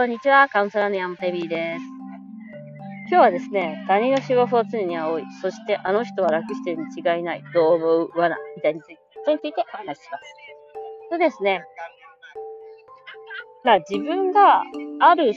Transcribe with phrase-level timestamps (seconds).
[0.00, 0.48] こんにちは。
[0.48, 1.84] カウンセラーの山手ビーです。
[3.10, 10.24] 今日はですね、他人の仕事を常に青い、そしてあの人は楽してるに違いない、どう思う罠みたいについて、それについてお話しします。
[11.10, 11.62] とですね、
[13.62, 14.62] まあ自分が
[15.00, 15.34] ある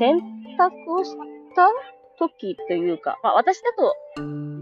[0.00, 0.20] 選
[0.58, 1.12] 択をし
[1.54, 1.68] た
[2.18, 3.94] 時というか、まあ私だと、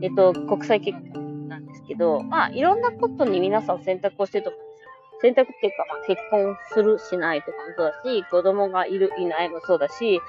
[0.02, 4.73] えっと、国際結婚なんですけど、まあいろんなことに皆さん選択をしてると思うん。
[5.24, 10.20] 選択っていうか、まあ結婚する、しないとかもそうだし、子供がいる、いないもそうだし、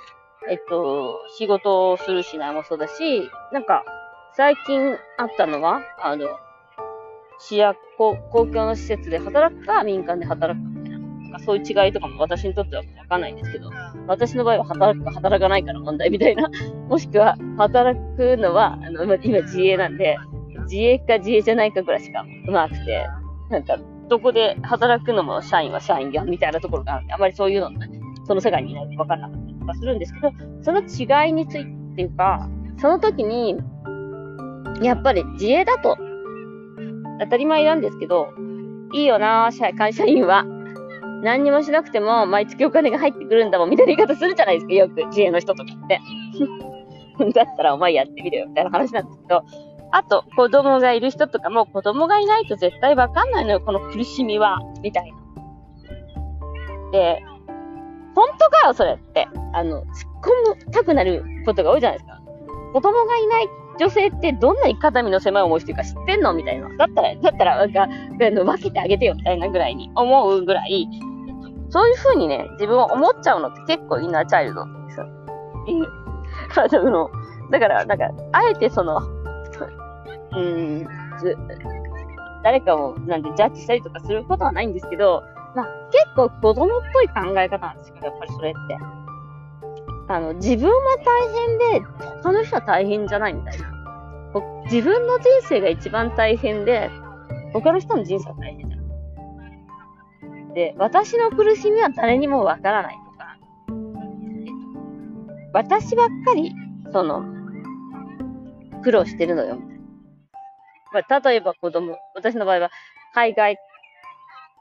[0.50, 3.84] えっと、仕事をする、しないもそうだし、なんか、
[4.38, 6.28] 最近あったのは、あの、
[7.40, 11.40] 市や公公共の施設で働くか、民間で働くかみたいな。
[11.40, 13.70] そういう違いとかも私にとってはわかんないんですけど、
[14.08, 16.50] 私の場合は働くか働かないかの問題みたいな。
[16.88, 20.16] もしくは、働くのは、あの、今自営なんで、
[20.70, 23.06] 自営か自営じゃないかぐらいしかうまくて、
[23.50, 23.78] なんか、
[24.10, 27.90] どこで働くのも社員は社員が、みたいなところがあるんで、あまりそういうのね、
[28.26, 30.32] その世界にいないとわかんなかったりとかするんですけど、
[30.62, 33.58] その違いについてっていうか、その時に、
[34.82, 35.98] やっぱり自営だと、
[37.22, 38.34] 当たり前なんですけど、
[38.94, 40.46] いいよな会社員は。
[41.24, 46.02] 何にもしなくても毎月お金が入ってくるんだもん、みたいな言い方するじゃないですか、よく自営の人とかって。
[47.34, 49.44] だったらお前やってみるよ、みたいな話なんですけど、
[49.92, 55.18] あと、子供がいる人とかも、子供がいないと絶対わかんないのよ、この苦しみは、みたいな。
[56.92, 57.24] で、
[58.16, 59.28] 本当かよ、それって。
[59.54, 59.86] あの、突っ
[60.56, 62.22] 込みたくなることが多いじゃないですか。
[62.74, 66.34] 子供がいない女性ってどんなに肩身の狭い思いしてるか知ってんの？
[66.34, 66.70] みたいな。
[66.78, 67.88] だったら、だったら、なんか、あ
[68.32, 70.88] の分けてあげてよ、みたいなぐらいに思うぐらい、
[71.70, 75.08] そういう風にね、自分を思っちゃうのって結構インナーチャイルドですよ。
[77.52, 79.02] だから、なんか、あえてその、
[80.36, 80.88] うん、
[82.44, 85.24] 誰かをなんでジャッジしたりとかすることはないんですけど、
[85.56, 88.78] まあ、結構子供っぽい考え方なんですけど、やっぱりそれって。
[90.08, 91.86] あの、自分は大変で、
[92.22, 93.72] 他の人は大変じゃないみたいな。
[94.66, 96.92] 自分の人生が一番大変で、
[97.54, 100.54] 他の人の人生は大変じゃん。
[100.54, 103.38] で、私の苦しみは誰にもわからないとか、
[105.54, 106.54] 私ばっかり、
[106.92, 107.24] その、
[108.84, 109.58] 苦労してるのよ、
[111.02, 112.70] 例えば子供、私の場合は
[113.14, 113.58] 海外、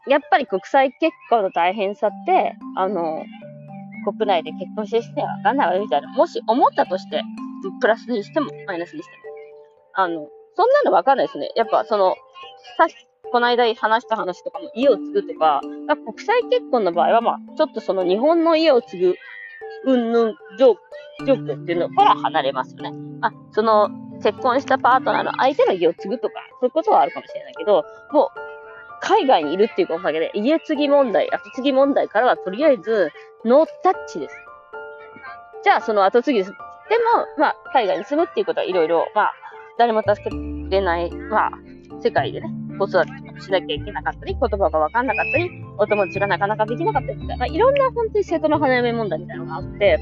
[0.06, 3.24] やっぱり国際結婚の大変さって、あの、
[4.04, 6.08] 国内で結婚してしてわかんないわよみたいな。
[6.08, 7.22] もし思ったとして、
[7.80, 9.22] プラスにしても、マイナスにしても。
[9.94, 11.50] あの、そんなのわかんないですね。
[11.56, 12.14] やっぱその、
[12.76, 12.86] さ、
[13.32, 15.60] この間話した話とかも家を継ぐとか、
[16.06, 19.14] 国際結婚の場合は、まあ、ちょっとその日本の家を継ぐ、
[19.86, 20.76] うんぬん、状
[21.22, 22.92] 況っていうのから離れますよね。
[23.22, 23.88] あ、その、
[24.22, 28.38] 結婚したパートナーの相手の家を継ぐとか、そういうことはあるかもしれないけど、もう、
[29.00, 33.10] 海外にいるっていうおかげで、家継ぎ問題、後継ぎ問題からはとりあえず、
[33.44, 34.36] ノータッチです。
[35.62, 36.50] じゃあ、その後継ぎで。
[36.50, 36.54] も、
[37.38, 39.32] まあ、海外に住むっていうことはいろいろ、まあ、
[39.78, 40.30] 誰も助け
[40.68, 41.50] れない、まあ、
[42.02, 42.48] 世界でね、
[42.78, 49.98] 子育てしなきゃいけなかったり、言葉がわかんなかったり、お友達がなかなかできなかったりみたいな、いろんな本当に生徒の花嫁問題みたいなのがあって、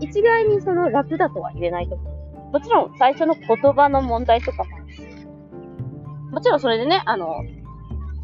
[0.00, 2.11] 一概にその楽だとは言えないと思う。
[2.52, 5.00] もちろん最初の言葉の問題とかもあるし、
[6.30, 7.36] もちろんそれでね、あの、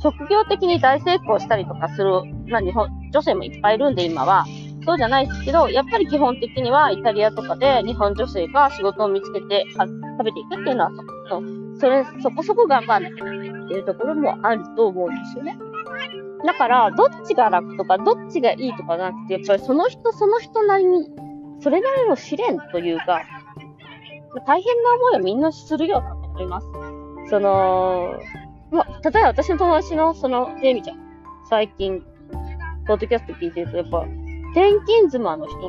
[0.00, 4.44] 職業的に大成功したりとかする、まあ日本、女性もいっぱいいるんで今は、
[4.84, 10.91] そうじゃないですけど、やっぱり基本的にはイタリアとかで日本女性が仕事を見つけて食べていくっていうのは、
[11.28, 15.59] そそれ、そこそこ頑張んなきゃならないっていうところもあると思うんですよね。
[16.44, 21.09] だから、どっちが楽とか、どっちがいいとかじゃなくて、やっぱりその人その人なりに、
[21.61, 23.22] それなりの試練というか、
[24.47, 26.66] 大変な思いをみんなするよなと思います。
[27.31, 28.15] その、
[28.71, 30.99] まあ例えば私の友達の、その、デミちゃん、
[31.49, 32.03] 最近、
[32.87, 33.99] ポッドキャスト聞いてると、やっぱ、
[34.53, 35.61] 転勤妻の人っ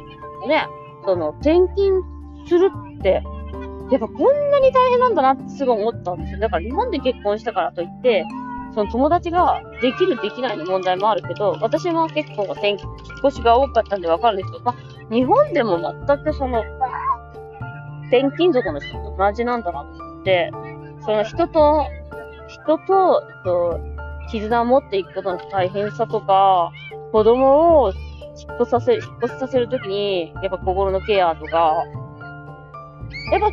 [0.41, 0.67] てね、
[1.05, 2.03] その、転勤
[2.47, 3.23] するって、
[3.91, 6.39] やっぱこんなに大変なんだなってすごい思ったんですよ。
[6.39, 8.25] だから日本で結婚したからといって、
[8.73, 16.63] その友達ができるできないの問題もあるけど、私も結構転勤、引っ越しが多かったんでわかるんですけど、まあ、日本でも全くその、
[18.11, 20.51] 転勤族の人と同じなんだなと思って、
[21.01, 21.85] その人と、
[22.47, 23.79] 人と、と、
[24.31, 26.71] 絆を持っていくことの大変さとか、
[27.11, 27.97] 子供を引
[28.53, 31.83] っ越させる、引っ越しさせるときに、やっぱ心のケアとか、
[33.31, 33.51] やっぱ、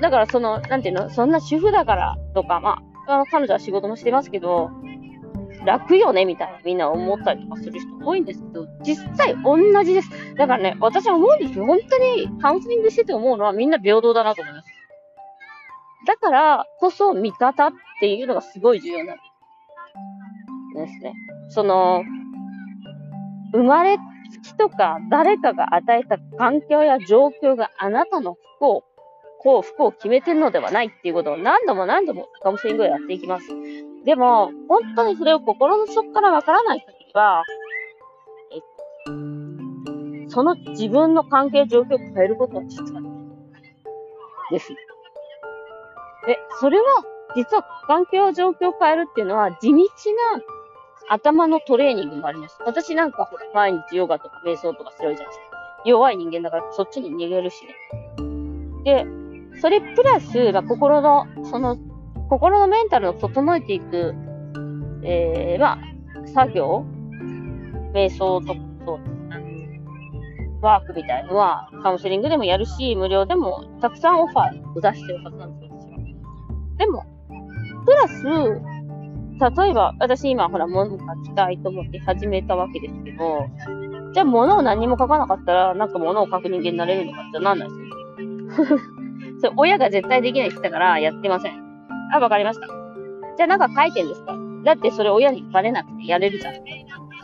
[0.00, 4.70] だからその、なんていうの、そんな主婦だからとか、まあ、彼女は仕事もしてますけど、
[5.66, 10.10] 楽よねみたいなみんな思ったりとかする人多いんですけど、実際同じです。
[10.36, 11.66] だからね、私は思うんですよ。
[11.66, 14.68] 本当にカウンセリングしてて思うのはみんな平等だなと思います。
[16.06, 21.14] だからこそ味方っていうのがすごい重要なんですね。
[21.48, 22.04] その、
[23.52, 24.02] 生まれ好
[24.42, 28.84] きとか誰かが与えた環境や状況があなたの不幸、
[29.40, 33.46] 幸福を決めてるのではないっていうことを何度も何度もカウンセリングをやっていきます。
[34.06, 37.42] でも、本当にそれを心の底からわからない限りは、
[38.52, 43.00] えその自分の関係状況を変えることは実は
[44.52, 44.68] です。
[46.26, 46.84] で、それは、
[47.34, 49.84] 実は環境状況を変えるっていうのは地道な
[51.08, 52.58] 頭のトレーニングもあります。
[52.64, 55.82] 私なんかほら、毎日ヨガとか瞑想とかするじゃないですか。
[55.84, 57.74] 弱い人間だからそっちに逃げるしね。
[58.84, 59.04] で、
[59.60, 61.76] それプラス、まあ、心の、その、
[62.28, 64.14] 心のメンタルを整えていく、
[65.02, 65.78] えー、まあ、
[66.34, 66.84] 作業
[67.92, 69.00] 瞑想とか、そう
[70.60, 75.98] ワークみたいのは、カウンセリングでもやるし、無料でもたくさんオファーを出してるはずなんですよ、私は。
[76.78, 77.04] でも、
[77.84, 78.76] プラス、
[79.38, 83.46] 例えば、私今ほら物書きたいと思って始めたわけですけど、
[84.12, 87.86] じゃあ物を何も書かなかったら、なんか物を書く人間になれるのかってなんないですよ。
[89.40, 91.65] それ親が絶対できないって言ったからやってません。
[92.12, 92.66] あ、わかりました。
[93.36, 94.36] じゃあなんか書いてんですか？
[94.64, 96.54] だってそれ親にバレなくてやれるじゃん。
[96.54, 96.60] い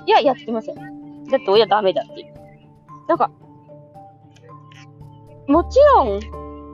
[0.07, 1.25] や、やってません。
[1.27, 2.33] だって親ダメだって。
[3.09, 3.31] なんか、
[5.49, 6.21] もちろん、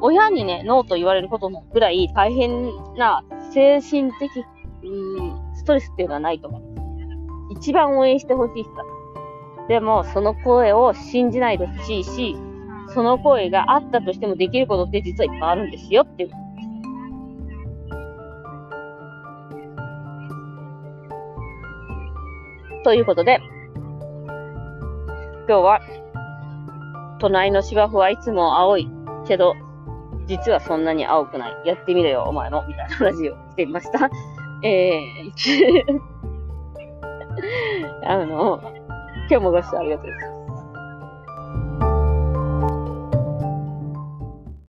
[0.00, 4.44] 親にね、ノーと言われることのぐらい大変な精神的
[4.84, 6.62] うん、ストレスっていうのはないと思う。
[7.50, 8.84] 一番応援してほしい人だ。
[9.68, 12.36] でも、その声を信じないでほしいし、
[12.94, 16.30] その声があったとしてもできることって実はいっぱいあるんですよっていう。
[22.84, 23.40] ということで、
[25.48, 25.80] 今日は、
[27.20, 28.88] 隣の芝生はいつも青い
[29.26, 29.54] けど、
[30.26, 31.56] 実はそんなに青くない。
[31.64, 32.64] やってみろよ、お前も。
[32.68, 34.10] みたいな話をしてみました。
[34.62, 35.98] えー、
[38.04, 38.60] あの、
[39.30, 40.37] 今日もご視聴ありがとうございます。